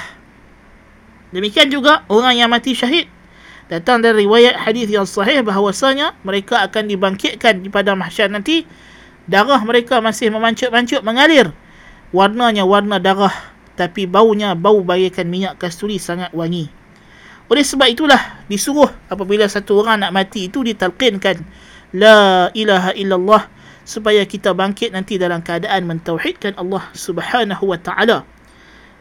Demikian 1.34 1.74
juga 1.74 2.06
orang 2.14 2.38
yang 2.38 2.50
mati 2.54 2.78
syahid. 2.78 3.10
Datang 3.70 4.02
dari 4.02 4.26
riwayat 4.26 4.66
hadis 4.66 4.90
yang 4.90 5.06
sahih 5.06 5.42
bahawasanya 5.46 6.18
mereka 6.26 6.62
akan 6.66 6.90
dibangkitkan 6.90 7.62
di 7.66 7.70
pada 7.70 7.94
mahsyar 7.98 8.30
nanti. 8.30 8.66
Darah 9.30 9.62
mereka 9.62 10.02
masih 10.02 10.34
memancut-mancut 10.34 11.06
mengalir. 11.06 11.54
Warnanya 12.10 12.66
warna 12.66 12.98
darah 12.98 13.34
tapi 13.78 14.10
baunya 14.10 14.58
bau 14.58 14.82
bagaikan 14.82 15.30
minyak 15.30 15.62
kasturi 15.62 16.02
sangat 16.02 16.34
wangi. 16.34 16.70
Oleh 17.50 17.66
sebab 17.66 17.90
itulah 17.90 18.46
disuruh 18.50 18.90
apabila 19.10 19.46
satu 19.46 19.86
orang 19.86 20.02
nak 20.02 20.14
mati 20.14 20.50
itu 20.50 20.66
ditalqinkan 20.66 21.46
la 21.93 22.50
ilaha 22.53 22.93
illallah 22.93 23.50
supaya 23.89 24.22
kita 24.22 24.53
bangkit 24.53 24.93
nanti 24.93 25.17
dalam 25.17 25.41
keadaan 25.41 25.89
mentauhidkan 25.89 26.53
Allah 26.62 26.86
Subhanahu 26.93 27.74
wa 27.74 27.79
taala. 27.81 28.22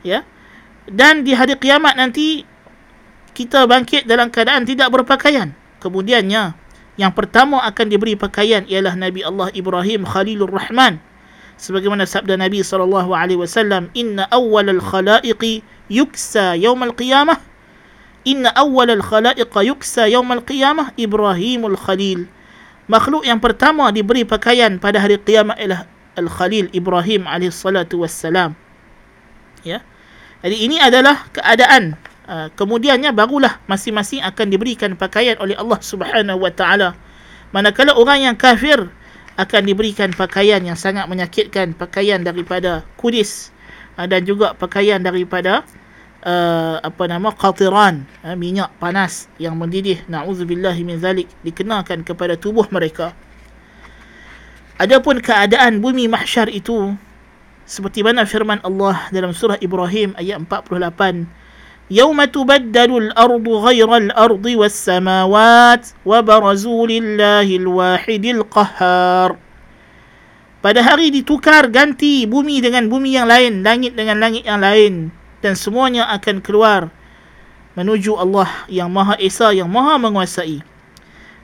Ya? 0.01 0.25
Dan 0.89 1.29
di 1.29 1.37
hari 1.37 1.53
kiamat 1.61 2.01
nanti 2.01 2.49
kita 3.37 3.69
bangkit 3.69 4.09
dalam 4.09 4.33
keadaan 4.33 4.65
tidak 4.65 4.89
berpakaian. 4.89 5.53
Kemudiannya 5.85 6.57
yang 6.97 7.13
pertama 7.13 7.61
akan 7.69 7.87
diberi 7.93 8.17
pakaian 8.17 8.65
ialah 8.65 8.97
Nabi 8.97 9.21
Allah 9.23 9.53
Ibrahim 9.53 10.09
Khalilur 10.09 10.49
Rahman. 10.49 10.99
Sebagaimana 11.61 12.09
sabda 12.09 12.41
Nabi 12.41 12.65
sallallahu 12.65 13.13
alaihi 13.13 13.39
wasallam 13.39 13.93
inna 13.93 14.25
awwalal 14.33 14.81
khalaiqi 14.81 15.61
yuksa 15.93 16.57
yaumal 16.57 16.97
qiyamah. 16.97 17.37
Inna 18.25 18.51
awwalal 18.57 19.05
khalaiq 19.05 19.53
yuksa 19.53 20.09
yaumal 20.09 20.41
qiyamah 20.41 20.97
Ibrahimul 20.97 21.77
Khalil 21.77 22.31
makhluk 22.89 23.23
yang 23.23 23.39
pertama 23.39 23.93
diberi 23.93 24.25
pakaian 24.25 24.81
pada 24.81 24.99
hari 24.99 25.21
kiamat 25.21 25.61
ialah 25.61 25.87
Al-Khalil 26.19 26.75
Ibrahim 26.75 27.31
alaihissalatu 27.31 28.03
wassalam. 28.03 28.59
Ya. 29.63 29.87
Jadi 30.43 30.57
ini 30.67 30.83
adalah 30.83 31.31
keadaan. 31.31 31.95
Uh, 32.29 32.53
kemudiannya 32.61 33.09
barulah 33.17 33.57
masing-masing 33.65 34.21
akan 34.21 34.53
diberikan 34.53 34.93
pakaian 35.01 35.41
oleh 35.41 35.57
Allah 35.57 35.81
Subhanahu 35.81 36.45
wa 36.45 36.53
taala. 36.53 36.93
Manakala 37.57 37.97
orang 37.97 38.21
yang 38.21 38.37
kafir 38.37 38.93
akan 39.41 39.63
diberikan 39.65 40.13
pakaian 40.13 40.61
yang 40.61 40.77
sangat 40.77 41.09
menyakitkan, 41.09 41.73
pakaian 41.73 42.21
daripada 42.21 42.85
kudis 43.01 43.49
uh, 43.97 44.05
dan 44.05 44.29
juga 44.29 44.53
pakaian 44.53 45.01
daripada 45.01 45.65
uh, 46.24 46.80
apa 46.80 47.04
nama 47.06 47.30
qatiran 47.36 48.08
uh, 48.24 48.36
minyak 48.36 48.72
panas 48.80 49.28
yang 49.38 49.60
mendidih 49.60 50.02
naudzubillahi 50.08 50.82
min 50.82 50.98
zalik 50.98 51.28
dikenakan 51.44 52.02
kepada 52.02 52.40
tubuh 52.40 52.66
mereka 52.72 53.12
adapun 54.80 55.20
keadaan 55.20 55.84
bumi 55.84 56.08
mahsyar 56.08 56.48
itu 56.50 56.96
seperti 57.64 58.04
mana 58.04 58.28
firman 58.28 58.60
Allah 58.64 59.08
dalam 59.12 59.32
surah 59.32 59.60
Ibrahim 59.60 60.16
ayat 60.20 60.40
48 60.48 61.44
يوم 61.92 62.16
تبدل 62.16 62.92
الأرض 62.98 63.44
غير 63.44 63.90
الأرض 63.98 64.46
والسماوات 64.46 65.84
وبرزوا 66.08 66.82
لله 66.88 67.48
الواحد 67.60 68.26
القهار 68.26 69.32
Pada 70.64 70.80
hari 70.80 71.12
ditukar 71.12 71.68
ganti 71.68 72.24
bumi 72.24 72.64
dengan 72.64 72.88
bumi 72.88 73.20
yang 73.20 73.28
lain, 73.28 73.68
langit 73.68 74.00
dengan 74.00 74.16
langit 74.24 74.48
yang 74.48 74.64
lain 74.64 75.12
dan 75.44 75.58
semuanya 75.58 76.08
akan 76.14 76.40
keluar 76.40 76.88
menuju 77.74 78.14
Allah 78.16 78.48
yang 78.70 78.88
Maha 78.90 79.18
Esa 79.18 79.50
yang 79.52 79.68
Maha 79.68 79.98
menguasai. 79.98 80.62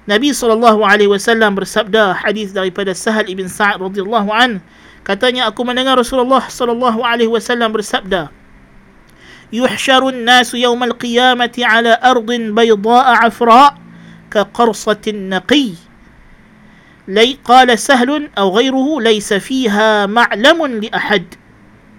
Nabi 0.10 0.34
SAW 0.34 1.54
bersabda 1.54 2.18
hadis 2.18 2.50
daripada 2.50 2.98
Sahal 2.98 3.30
ibn 3.30 3.46
Sa'ad 3.46 3.78
radhiyallahu 3.78 4.34
an 4.34 4.58
katanya 5.06 5.46
aku 5.46 5.62
mendengar 5.62 5.98
Rasulullah 6.02 6.42
sallallahu 6.42 7.06
alaihi 7.06 7.30
wasallam 7.30 7.70
bersabda 7.70 8.34
yuhsharu 9.54 10.10
an-nas 10.10 10.50
yawm 10.58 10.82
al-qiyamati 10.82 11.62
ala 11.62 11.94
ardin 12.02 12.58
bayda'a 12.58 13.30
'afra 13.30 13.78
ka 14.34 14.50
qarsatin 14.50 15.30
naqi 15.30 15.78
لي 17.10 17.42
قال 17.42 17.74
سهل 17.74 18.30
أو 18.38 18.54
غيره 18.54 19.02
ليس 19.02 19.34
فيها 19.34 20.06
معلم 20.06 20.60
لأحد 20.86 21.26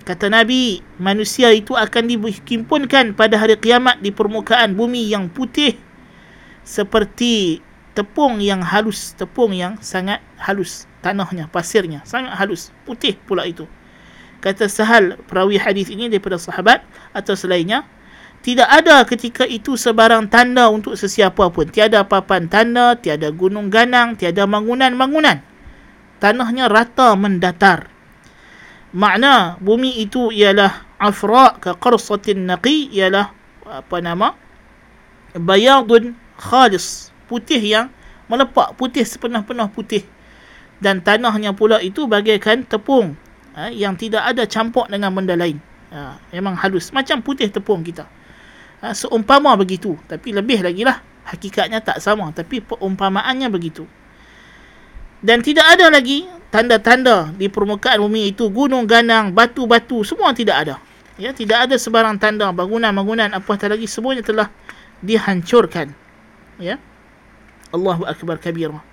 Kata 0.06 0.30
Nabi, 0.30 0.86
manusia 1.02 1.50
itu 1.50 1.74
akan 1.74 2.06
dihimpunkan 2.06 3.18
pada 3.18 3.42
hari 3.42 3.58
kiamat 3.58 4.06
di 4.06 4.14
permukaan 4.14 4.78
bumi 4.78 5.10
yang 5.10 5.34
putih 5.34 5.82
seperti 6.62 7.58
tepung 7.98 8.38
yang 8.38 8.62
halus, 8.62 9.18
tepung 9.18 9.50
yang 9.50 9.82
sangat 9.82 10.22
halus 10.38 10.86
tanahnya, 11.02 11.50
pasirnya 11.50 12.06
sangat 12.06 12.38
halus, 12.38 12.70
putih 12.86 13.18
pula 13.26 13.50
itu. 13.50 13.66
Kata 14.46 14.70
Sahal 14.70 15.18
perawi 15.26 15.58
hadis 15.58 15.90
ini 15.90 16.06
daripada 16.06 16.38
sahabat 16.38 16.86
atau 17.10 17.34
selainnya, 17.34 17.90
tidak 18.46 18.70
ada 18.70 19.02
ketika 19.10 19.42
itu 19.50 19.74
sebarang 19.74 20.30
tanda 20.30 20.70
untuk 20.70 20.94
sesiapa 20.94 21.50
pun. 21.50 21.66
Tiada 21.66 22.06
papan 22.06 22.46
tanda, 22.46 22.94
tiada 22.94 23.34
gunung 23.34 23.74
ganang, 23.74 24.14
tiada 24.14 24.46
bangunan-bangunan. 24.46 25.42
Tanahnya 26.22 26.70
rata 26.70 27.18
mendatar 27.18 27.95
makna 28.96 29.60
bumi 29.60 30.00
itu 30.00 30.32
ialah 30.32 30.88
afra 30.96 31.60
ka 31.60 31.76
qarsatin 31.76 32.48
naqi 32.48 32.88
ialah 32.96 33.36
apa 33.68 34.00
nama 34.00 34.32
bayadun 35.36 36.16
khalis 36.40 37.12
putih 37.28 37.60
yang 37.60 37.92
melepak 38.32 38.72
putih 38.80 39.04
sepenuh-penuh 39.04 39.68
putih. 39.76 40.08
Dan 40.80 41.04
tanahnya 41.04 41.56
pula 41.56 41.80
itu 41.80 42.08
bagaikan 42.08 42.64
tepung 42.68 43.16
ha, 43.56 43.72
yang 43.72 43.96
tidak 43.96 44.28
ada 44.28 44.44
campur 44.48 44.88
dengan 44.88 45.12
benda 45.12 45.36
lain. 45.36 45.60
Ha, 45.92 46.20
memang 46.36 46.56
halus 46.60 46.92
macam 46.92 47.20
putih 47.20 47.52
tepung 47.52 47.84
kita. 47.84 48.08
Ha, 48.84 48.92
seumpama 48.96 49.56
begitu 49.60 49.96
tapi 50.08 50.36
lebih 50.36 50.64
lagi 50.64 50.84
lah 50.84 51.00
hakikatnya 51.26 51.82
tak 51.82 51.98
sama 52.04 52.30
tapi 52.36 52.62
perumpamaannya 52.62 53.48
begitu 53.50 53.88
Dan 55.26 55.42
tidak 55.42 55.66
ada 55.66 55.90
lagi 55.90 56.30
tanda-tanda 56.54 57.34
di 57.34 57.50
permukaan 57.50 57.98
bumi 57.98 58.30
itu 58.30 58.46
gunung 58.54 58.86
ganang, 58.86 59.34
batu-batu 59.34 60.06
semua 60.06 60.30
tidak 60.38 60.62
ada. 60.62 60.76
Ya, 61.18 61.34
tidak 61.34 61.66
ada 61.66 61.82
sebarang 61.82 62.22
tanda 62.22 62.54
bangunan-bangunan 62.54 63.34
apatah 63.34 63.74
lagi 63.74 63.90
semuanya 63.90 64.22
telah 64.22 64.54
dihancurkan. 65.02 65.98
Ya. 66.62 66.78
Allahu 67.74 68.06
akbar 68.06 68.38
kabira. 68.38 68.86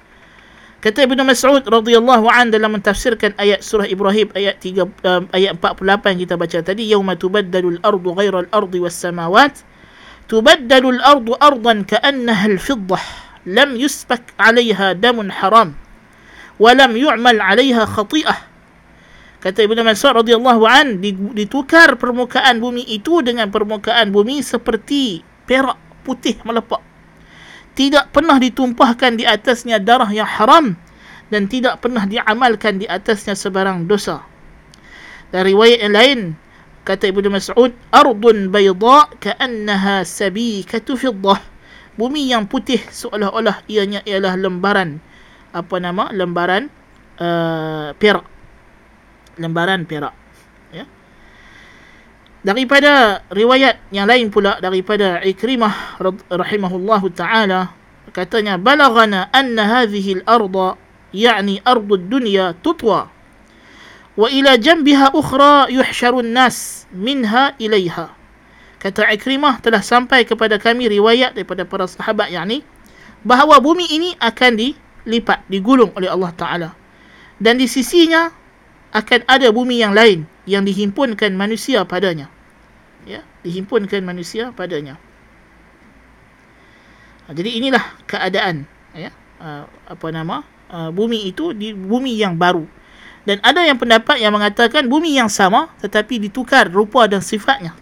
Kata 0.82 1.06
Ibnu 1.06 1.22
Mas'ud 1.22 1.62
radhiyallahu 1.62 2.26
an 2.26 2.50
dalam 2.50 2.74
mentafsirkan 2.74 3.38
ayat 3.38 3.62
surah 3.62 3.86
Ibrahim 3.86 4.34
ayat 4.34 4.58
3 4.58 4.82
um, 4.82 5.22
ayat 5.30 5.54
48 5.54 6.26
kita 6.26 6.34
baca 6.34 6.58
tadi 6.58 6.90
yauma 6.90 7.14
tubaddalu 7.14 7.78
al-ardu 7.78 8.10
ghayra 8.18 8.42
al-ardi 8.42 8.82
was-samawat 8.82 9.62
tubaddalu 10.26 10.98
al-ardu 10.98 11.38
ardan 11.38 11.86
ka'annaha 11.86 12.58
al-fiddah 12.58 12.98
lam 13.46 13.78
yusbak 13.78 14.34
'alayha 14.34 14.98
damun 14.98 15.30
haram 15.30 15.78
wa 16.58 16.70
lam 16.74 16.92
yu'mal 16.96 17.38
'alayha 17.38 17.86
khati'ah 17.86 18.50
Kata 19.42 19.58
Ibnu 19.66 19.82
Mas'ud 19.82 20.14
radhiyallahu 20.22 20.62
an 20.70 21.02
ditukar 21.34 21.98
permukaan 21.98 22.62
bumi 22.62 22.86
itu 22.86 23.26
dengan 23.26 23.50
permukaan 23.50 24.14
bumi 24.14 24.38
seperti 24.38 25.26
perak 25.50 25.82
putih 26.06 26.38
melepak 26.46 26.78
tidak 27.72 28.12
pernah 28.12 28.36
ditumpahkan 28.36 29.16
di 29.16 29.24
atasnya 29.24 29.80
darah 29.80 30.08
yang 30.12 30.28
haram 30.28 30.76
dan 31.32 31.48
tidak 31.48 31.80
pernah 31.80 32.04
diamalkan 32.04 32.76
di 32.76 32.84
atasnya 32.84 33.32
sebarang 33.32 33.88
dosa. 33.88 34.20
Dari 35.32 35.56
riwayat 35.56 35.78
yang 35.80 35.94
lain, 35.96 36.20
kata 36.84 37.08
Ibnu 37.08 37.32
Mas'ud, 37.32 37.72
"Ardun 37.88 38.52
bayda 38.52 39.08
ka'annaha 39.16 40.04
sabikatu 40.04 41.00
fiddah." 41.00 41.40
Bumi 41.96 42.28
yang 42.28 42.48
putih 42.48 42.80
seolah-olah 42.88 43.64
ianya 43.68 44.00
ialah 44.04 44.36
lembaran 44.36 45.00
apa 45.52 45.76
nama? 45.78 46.08
Lembaran 46.10 46.72
uh, 47.20 47.94
perak. 47.96 48.26
Lembaran 49.38 49.84
perak 49.86 50.22
daripada 52.42 53.22
riwayat 53.30 53.78
yang 53.94 54.10
lain 54.10 54.26
pula 54.28 54.58
daripada 54.58 55.22
Ikrimah 55.22 56.02
rahimahullahu 56.26 57.14
taala 57.14 57.70
katanya 58.10 58.58
balaghana 58.58 59.30
anna 59.30 59.62
hadhihi 59.62 60.22
al-ardh 60.22 60.74
yani 61.14 61.62
ardu 61.62 61.94
dunya 62.02 62.50
tutwa 62.58 63.14
wa 64.18 64.26
ila 64.26 64.58
janbiha 64.58 65.14
ukhra 65.14 65.70
yuhsharu 65.70 66.20
an-nas 66.20 66.84
minha 66.90 67.54
ilaiha 67.62 68.10
kata 68.82 69.06
Ikrimah 69.14 69.62
telah 69.62 69.78
sampai 69.78 70.26
kepada 70.26 70.58
kami 70.58 70.90
riwayat 70.90 71.38
daripada 71.38 71.62
para 71.62 71.86
sahabat 71.86 72.34
yakni 72.34 72.66
bahawa 73.22 73.62
bumi 73.62 73.86
ini 73.86 74.18
akan 74.18 74.58
dilipat 75.02 75.44
digulung 75.50 75.90
oleh 75.94 76.08
Allah 76.10 76.32
taala 76.34 76.70
dan 77.42 77.58
di 77.58 77.66
sisinya 77.66 78.30
akan 78.92 79.26
ada 79.26 79.50
bumi 79.50 79.82
yang 79.82 79.96
lain 79.96 80.28
yang 80.44 80.62
dihimpunkan 80.62 81.34
manusia 81.34 81.82
padanya. 81.82 82.28
Ya, 83.02 83.26
dihimpunkan 83.42 84.04
manusia 84.06 84.54
padanya. 84.54 84.94
Ha, 87.26 87.34
jadi 87.34 87.50
inilah 87.58 87.82
keadaan 88.06 88.68
ya, 88.94 89.10
uh, 89.42 89.66
apa 89.90 90.06
nama? 90.14 90.46
Uh, 90.72 90.88
bumi 90.94 91.28
itu 91.28 91.50
di 91.52 91.74
bumi 91.74 92.14
yang 92.14 92.38
baru. 92.38 92.64
Dan 93.22 93.38
ada 93.42 93.62
yang 93.62 93.78
pendapat 93.78 94.18
yang 94.18 94.34
mengatakan 94.34 94.86
bumi 94.86 95.14
yang 95.18 95.30
sama 95.30 95.70
tetapi 95.82 96.22
ditukar 96.22 96.70
rupa 96.70 97.10
dan 97.10 97.22
sifatnya. 97.22 97.74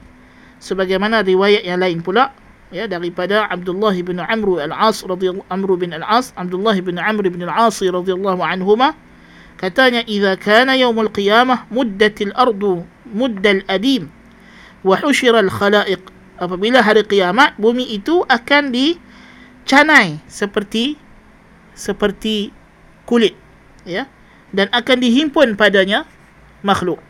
Sebagaimana 0.61 1.25
riwayat 1.25 1.65
yang 1.65 1.81
lain 1.81 2.01
pula 2.01 2.33
ya 2.71 2.87
daripada 2.87 3.51
Abdullah 3.51 3.95
bin 3.99 4.23
Amr 4.23 4.63
al-As 4.71 5.03
radhiyallahu 5.03 5.47
Amr 5.51 5.71
bin 5.75 5.91
al-As 5.95 6.31
Abdullah 6.39 6.79
bin 6.79 6.97
Amr 7.03 7.27
bin 7.27 7.43
al-As 7.43 7.83
radhiyallahu 7.83 8.41
anhuma 8.41 8.95
katanya 9.59 10.07
idza 10.07 10.39
kana 10.39 10.79
yaumul 10.79 11.11
qiyamah 11.11 11.67
muddatil 11.69 12.33
ardu 12.39 12.87
muddal 13.11 13.61
adim 13.67 14.09
wa 14.87 14.97
hushiral 14.97 15.51
khalaiq 15.51 16.01
apabila 16.41 16.81
hari 16.81 17.05
kiamat 17.05 17.53
bumi 17.61 17.85
itu 17.91 18.25
akan 18.31 18.73
dicanai 18.73 20.23
seperti 20.31 20.97
seperti 21.77 22.55
kulit 23.05 23.37
ya 23.85 24.09
dan 24.55 24.71
akan 24.73 24.97
dihimpun 25.03 25.59
padanya 25.59 26.09
makhluk 26.65 27.03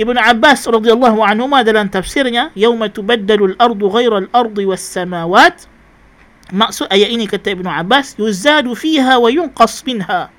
Ibn 0.00 0.16
Abbas 0.16 0.64
radhiyallahu 0.64 1.20
anhu 1.20 1.52
dalam 1.60 1.92
tafsirnya 1.92 2.48
yauma 2.56 2.88
tubaddalu 2.88 3.52
al-ardu 3.52 3.92
ghayra 3.92 4.24
al-ardi 4.24 4.64
was-samawat 4.64 5.68
maksud 6.48 6.88
ayat 6.88 7.12
ini 7.12 7.28
kata 7.28 7.52
Ibn 7.52 7.68
Abbas 7.68 8.16
yuzadu 8.16 8.72
fiha 8.72 9.20
wa 9.20 9.28
yunqas 9.28 9.84
minha 9.84 10.32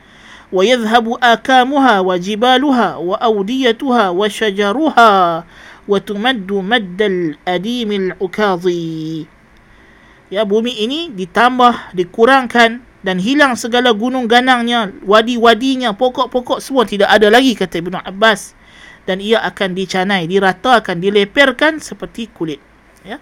wa 0.49 0.61
yadhhabu 0.65 1.13
akamuha 1.21 2.01
wa 2.01 2.17
jibaluha 2.17 2.97
wa 2.97 3.21
awdiyatuha 3.21 4.09
wa 4.09 4.25
shajaruha 4.25 5.45
wa 5.85 5.97
tumaddu 6.01 6.65
maddal 6.65 7.37
adim 7.45 7.93
al-ukadhi 8.17 9.29
ya 10.33 10.41
bumi 10.41 10.73
ini 10.73 11.13
ditambah 11.13 11.93
dikurangkan 11.93 12.81
dan 13.05 13.17
hilang 13.21 13.53
segala 13.53 13.93
gunung 13.93 14.25
ganangnya 14.25 14.89
wadi-wadinya 15.05 15.93
pokok-pokok 15.93 16.57
semua 16.57 16.81
tidak 16.89 17.13
ada 17.13 17.29
lagi 17.29 17.53
kata 17.53 17.77
Ibn 17.77 18.01
Abbas. 18.09 18.57
Dan 19.09 19.17
ia 19.17 19.41
akan 19.41 19.73
dicanai, 19.73 20.29
diratakan, 20.29 21.01
dileperkan 21.01 21.81
seperti 21.81 22.29
kulit. 22.29 22.61
Ya. 23.01 23.17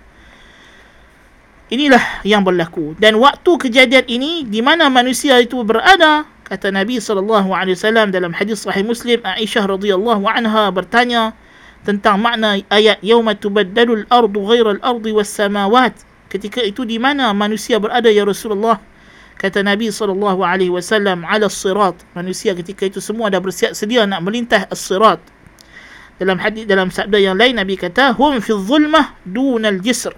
Inilah 1.71 2.23
yang 2.27 2.43
berlaku. 2.43 2.99
Dan 2.99 3.15
waktu 3.21 3.51
kejadian 3.69 4.05
ini, 4.11 4.43
di 4.43 4.59
mana 4.59 4.91
manusia 4.91 5.39
itu 5.39 5.63
berada, 5.63 6.27
kata 6.49 6.73
Nabi 6.73 6.97
SAW 6.97 8.09
dalam 8.09 8.33
hadis 8.33 8.65
sahih 8.65 8.81
Muslim 8.81 9.21
Aisyah 9.21 9.69
radhiyallahu 9.69 10.25
anha 10.25 10.73
bertanya 10.73 11.37
tentang 11.85 12.17
makna 12.19 12.57
ayat 12.73 12.99
tubaddalu 13.37 14.03
al-ardu 14.03 14.39
ghayra 14.43 14.81
al-ardi 14.81 15.13
was-samawat 15.13 15.93
ketika 16.27 16.59
itu 16.65 16.83
di 16.83 16.97
mana 16.97 17.29
manusia 17.31 17.77
berada 17.77 18.09
ya 18.09 18.25
Rasulullah 18.25 18.81
kata 19.37 19.63
Nabi 19.63 19.93
sallallahu 19.93 20.43
alaihi 20.43 20.73
wasallam 20.73 21.23
ala 21.23 21.47
sirat 21.47 21.95
manusia 22.17 22.51
ketika 22.57 22.89
itu 22.89 22.99
semua 22.99 23.31
dah 23.31 23.39
bersiap 23.39 23.71
sedia 23.77 24.03
nak 24.09 24.25
melintah 24.25 24.67
as-sirat 24.67 25.21
dalam 26.19 26.35
hadis 26.35 26.67
dalam 26.67 26.91
sabda 26.91 27.15
yang 27.15 27.39
lain 27.39 27.55
Nabi 27.55 27.79
kata 27.79 28.11
hum 28.19 28.43
fi 28.43 28.51
dhulmah 28.51 29.15
dunal 29.23 29.79
jisr. 29.79 30.11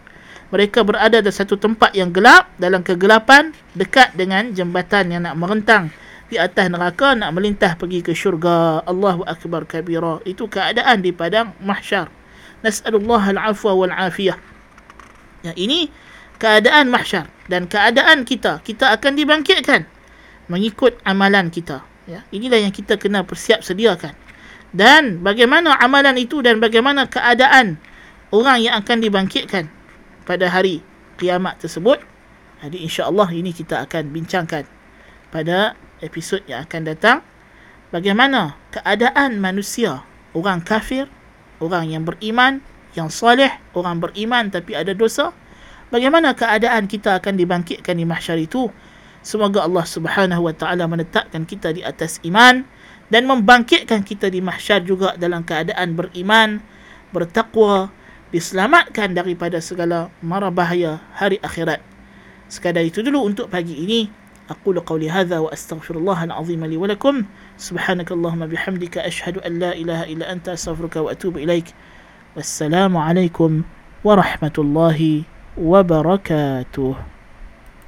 Mereka 0.51 0.83
berada 0.83 1.23
di 1.23 1.31
satu 1.31 1.55
tempat 1.55 1.95
yang 1.95 2.11
gelap 2.11 2.51
dalam 2.59 2.83
kegelapan 2.83 3.55
dekat 3.71 4.11
dengan 4.17 4.51
jembatan 4.51 5.13
yang 5.13 5.23
nak 5.23 5.39
merentang. 5.39 5.93
Di 6.27 6.35
atas 6.41 6.67
neraka 6.67 7.15
nak 7.15 7.31
melintah 7.37 7.77
pergi 7.79 8.03
ke 8.03 8.11
syurga. 8.11 8.83
Allahu 8.83 9.23
akbar 9.23 9.63
kabira 9.63 10.19
itu 10.27 10.49
keadaan 10.49 11.05
di 11.05 11.15
padang 11.15 11.55
mahsyar. 11.63 12.11
Nasallallahu 12.65 13.37
al-afwa 13.37 13.71
wal 13.73 13.93
afiyah 13.95 14.35
ya 15.45 15.53
ini 15.53 15.87
keadaan 16.41 16.89
mahsyar. 16.89 17.29
Dan 17.45 17.69
keadaan 17.69 18.25
kita 18.25 18.59
kita 18.65 18.89
akan 18.97 19.13
dibangkitkan 19.13 19.85
mengikut 20.49 20.97
amalan 21.05 21.53
kita. 21.53 21.85
Ya 22.09 22.25
inilah 22.33 22.57
yang 22.57 22.73
kita 22.73 22.97
kena 22.97 23.21
persiap 23.21 23.61
sediakan 23.61 24.17
dan 24.71 25.19
bagaimana 25.19 25.75
amalan 25.79 26.15
itu 26.15 26.39
dan 26.39 26.63
bagaimana 26.63 27.07
keadaan 27.07 27.75
orang 28.31 28.63
yang 28.63 28.75
akan 28.79 29.03
dibangkitkan 29.03 29.67
pada 30.23 30.47
hari 30.47 30.79
kiamat 31.19 31.59
tersebut. 31.59 31.99
Jadi 32.63 32.87
insya-Allah 32.87 33.27
ini 33.35 33.51
kita 33.51 33.83
akan 33.83 34.13
bincangkan 34.15 34.63
pada 35.33 35.75
episod 35.99 36.39
yang 36.47 36.63
akan 36.63 36.81
datang. 36.87 37.17
Bagaimana 37.91 38.55
keadaan 38.71 39.43
manusia 39.43 40.07
orang 40.31 40.63
kafir 40.63 41.11
orang 41.59 41.91
yang 41.91 42.03
beriman 42.07 42.63
yang 42.95 43.11
soleh 43.11 43.51
orang 43.75 43.99
beriman 43.99 44.47
tapi 44.51 44.75
ada 44.75 44.95
dosa. 44.95 45.35
Bagaimana 45.91 46.31
keadaan 46.31 46.87
kita 46.87 47.19
akan 47.19 47.35
dibangkitkan 47.35 47.99
di 47.99 48.07
mahsyar 48.07 48.39
itu? 48.39 48.71
Semoga 49.21 49.67
Allah 49.67 49.83
Subhanahu 49.83 50.47
wa 50.47 50.55
taala 50.55 50.87
menetapkan 50.87 51.43
kita 51.43 51.75
di 51.75 51.83
atas 51.83 52.23
iman 52.23 52.63
dan 53.10 53.26
membangkitkan 53.30 54.02
kita 54.02 54.26
di 54.30 54.42
mahsyar 54.42 54.82
juga 54.82 55.14
dalam 55.14 55.46
keadaan 55.46 55.94
beriman 55.94 56.58
bertakwa 57.14 57.94
diselamatkan 58.34 59.14
daripada 59.14 59.62
segala 59.62 60.10
mara 60.18 60.50
bahaya 60.50 60.98
hari 61.14 61.38
akhirat 61.40 61.78
sekadar 62.50 62.82
itu 62.82 63.02
dulu 63.02 63.22
untuk 63.26 63.50
pagi 63.50 63.74
ini 63.74 64.26
أقول 64.46 64.80
قولي 64.80 65.10
هذا 65.10 65.38
وأستغفر 65.38 65.98
الله 65.98 66.24
العظيم 66.24 66.64
لي 66.64 66.76
ولكم 66.76 67.24
سبحانك 67.58 68.12
اللهم 68.12 68.46
بحمدك 68.46 68.98
أشهد 68.98 69.38
أن 69.42 69.58
لا 69.58 69.74
إله 69.74 70.06
إلا 70.06 70.32
أنت 70.32 70.48
أستغفرك 70.54 70.96
وأتوب 70.96 71.36
إليك 71.36 71.74
والسلام 72.36 72.96
عليكم 72.96 73.62
ورحمة 74.04 74.56
الله 74.58 75.22
وبركاته 75.58 77.09